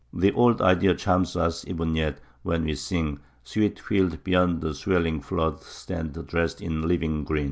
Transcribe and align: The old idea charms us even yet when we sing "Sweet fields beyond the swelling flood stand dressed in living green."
The 0.11 0.31
old 0.31 0.61
idea 0.63 0.95
charms 0.95 1.35
us 1.35 1.63
even 1.67 1.93
yet 1.95 2.17
when 2.41 2.63
we 2.63 2.73
sing 2.73 3.19
"Sweet 3.43 3.77
fields 3.79 4.15
beyond 4.23 4.61
the 4.61 4.73
swelling 4.73 5.21
flood 5.21 5.61
stand 5.61 6.13
dressed 6.25 6.59
in 6.59 6.87
living 6.87 7.23
green." 7.23 7.39